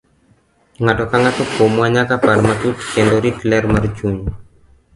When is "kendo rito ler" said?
2.93-3.63